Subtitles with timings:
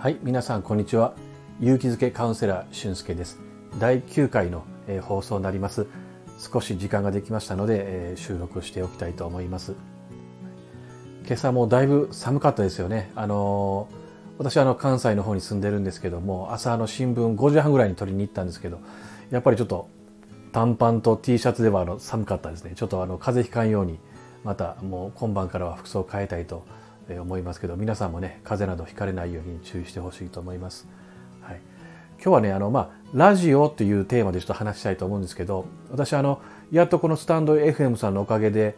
[0.00, 1.12] はい皆さんこんにちは。
[1.60, 3.38] 勇気づけカウンセラー俊介です。
[3.78, 5.86] 第9回の、えー、放送になります。
[6.38, 9.74] 少し時間ができましたので、えー、収録しておきたいと思います。
[11.26, 13.12] 今朝もだいぶ寒かったですよね。
[13.14, 13.94] あのー、
[14.38, 18.80] 私はあの関西の方に住んでるんですけども朝の新聞5時半ぐらいに取りに行ったんですけど
[19.28, 19.90] やっぱりちょっと
[20.52, 22.72] 短パンと T シャツではあの寒かったですね。
[22.74, 23.98] ちょっとあの風邪ひかんように
[24.44, 26.64] またもう今晩からは服装を変えたいと
[27.18, 30.86] 思いますけど皆さんもね風邪などひかれないように注意してほしいと思います。
[31.42, 31.60] はい、
[32.16, 38.76] 今日はねあの、まあ、ラジオというテーマでちょっと話したいと思うんですけど私あのやっとこのスタンド FM さんのおかげで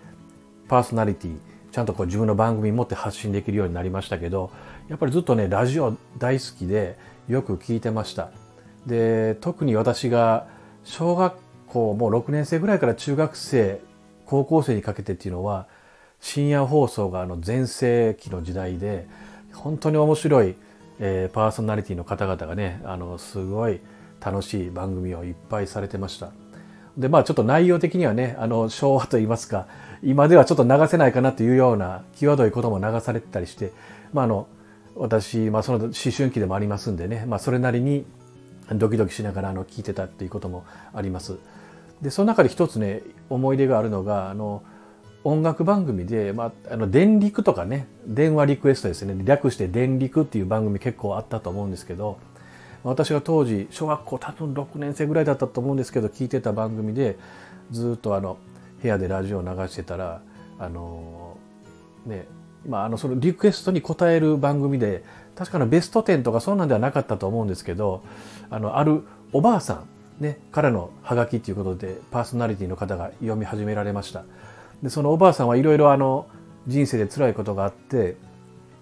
[0.68, 1.36] パーソナリティ
[1.72, 4.50] ちゃんとこう自分の番組持って発信できるようになりましたけど
[4.88, 8.30] やっぱりずっとねラジオ大好きでよく聞いてました
[8.86, 10.46] で特に私が
[10.84, 11.34] 小学
[11.66, 13.80] 校もう6年生ぐらいから中学生
[14.26, 15.66] 高校生にかけてっていうのは
[16.22, 19.06] 深夜放送があの全盛期の時代で
[19.52, 20.54] 本当に面白い、
[21.00, 23.80] えー、パーソナリティの方々がねあのすごい
[24.24, 26.30] 楽しい番組をいっぱいされてました。
[26.96, 29.66] でまあちょっと内容的にはねあの昭和といいますか
[30.02, 33.72] 今ではちょっと流せないかなというような際どいことも流されてたりして、
[34.12, 34.46] まあ、あの
[34.94, 38.04] 私、まあ、その思春期でもありますんでね、まあ、それなりに
[38.70, 41.38] ドキドキしながらあの聞いてたっていうこともあります。
[42.00, 44.62] でその中で一つね思い出があるのがあの
[45.24, 52.18] 音楽番組で、まあ、あの電力とかね電話リクエストですね略して電力っていう番組結構あったと思うんですけど
[52.82, 57.16] 私が当時小学校多分6年生ぐらいだったと思うんですけど聞いてた番組で
[57.70, 58.38] ずっとあの
[58.82, 60.22] 部屋でラジオを流してたら
[60.58, 61.38] あの
[62.06, 62.26] ね
[62.66, 65.02] まあ、あのそのリクエストに答える番組で
[65.34, 68.04] 確かのベスト10とかそんなんではなかったと思うんですけど
[68.50, 69.84] あのあるおばあさ
[70.20, 74.24] んね彼のハガキということでパーソナリティの方が読み始められました。
[74.82, 76.26] でそのおばあさんはいろいろあの
[76.66, 78.16] 人生で辛いことがあって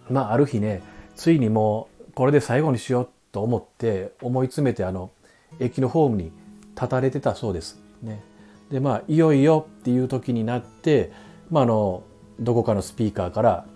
[0.09, 0.83] まあある日ね
[1.15, 5.11] ついにもうこれで最後にしようと思って思い詰めてあの
[5.59, 6.33] 駅のホームに
[6.75, 7.81] 立たれてたそうです。
[8.03, 8.22] ね、
[8.71, 11.12] でまあいよいよっていう時になって、
[11.50, 12.03] まあ、あの
[12.38, 13.67] どこかのスピーカーから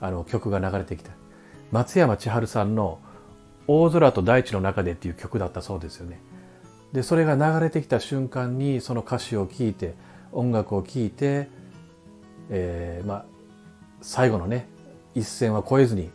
[0.00, 1.12] あの曲が流れてきた
[1.72, 2.98] 松山千春さんの
[3.66, 6.20] 「大空と大地の中で」っていう曲だったそうですよね。
[6.92, 9.94] でそれが流れてきた瞬間にその歌詞を聴いて
[10.32, 11.48] 音楽を聴いて
[12.50, 13.24] えー、まあ、
[14.02, 14.68] 最後のね
[15.14, 16.10] 一線は越えずに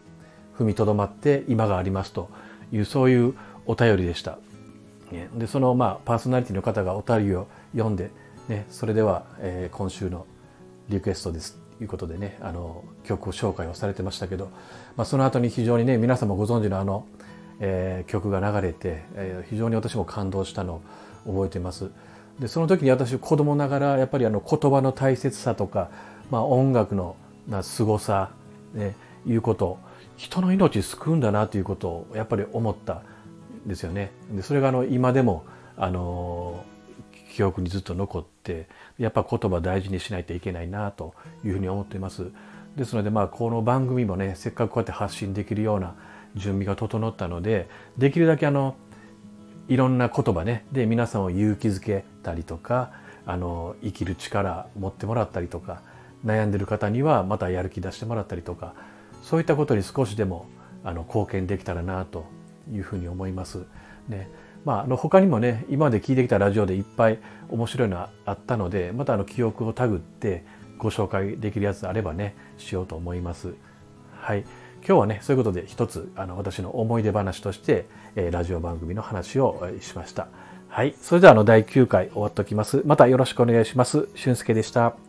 [0.58, 2.30] 踏みとどまって今がありますと
[2.72, 3.34] いうそういう
[3.66, 4.38] お便りでした。
[5.38, 8.10] でそのまあパーソナリティの方がお便りを読んで、
[8.50, 10.26] ね、それでは、えー、今週の
[10.90, 14.50] リクエストですということでねあの曲を紹介をされてましたけど、
[14.98, 17.06] まあ、その後に非常にね皆さんもご存知のあの、
[17.60, 20.82] えー、曲が流れて、えー、非常に私も感動したの
[21.26, 21.92] を覚えてます。
[22.40, 25.90] でその時に私子供ながらやっぱりあの言葉の大切さとか
[26.32, 27.16] まあ、音楽の
[27.62, 28.32] 凄さ、
[28.74, 29.80] ね、いうこと
[30.18, 33.02] 人の命救うんだなということをやっぱり思った
[33.66, 34.12] んですよね。
[34.32, 35.44] でそれがあの今でも
[35.78, 36.64] あの
[37.34, 42.32] 記憶にずっと残ってやっぱ言葉大事にしないといけないなというふうに思っています。
[42.78, 45.96] ですのでまあこの番組もねせっかくこうやって発信できるような
[46.36, 48.76] 準備が整ったのでできるだけあの
[49.68, 52.92] いろんな言葉ねで皆さんを勇気づけたりとか
[53.26, 55.82] あの生きる力持ってもらったりとか
[56.26, 58.74] 悩んでる方にはまたやる気出してもらったりとか
[59.22, 60.48] そういったことに少しでも
[60.84, 62.26] あの貢献できたらなと
[62.72, 63.66] いうふうに思います。
[64.08, 64.30] ね
[64.64, 67.20] まあ、あの他にもね今まで聞いてきたラジオでいっぱい
[67.50, 70.44] 面白いのあったのでまたあの記憶をたぐって
[70.80, 73.54] ご紹介できるやつあればねしようと思います。
[74.20, 74.44] はい
[74.88, 77.86] 今日はねそういうことで一つあの私の思い出話として、
[78.16, 80.28] えー、ラジオ番組の話をしました。
[80.68, 80.94] はい。
[81.00, 82.82] それではあの第9回終わっておきます。
[82.86, 84.10] またよろしくお願いします。
[84.16, 85.05] 俊介でした。